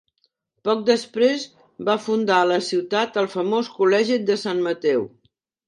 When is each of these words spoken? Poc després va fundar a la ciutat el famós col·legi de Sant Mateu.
Poc 0.69 0.79
després 0.87 1.43
va 1.91 1.97
fundar 2.07 2.39
a 2.45 2.49
la 2.53 2.59
ciutat 2.71 3.21
el 3.25 3.31
famós 3.37 3.73
col·legi 3.79 4.21
de 4.33 4.41
Sant 4.49 4.67
Mateu. 4.71 5.09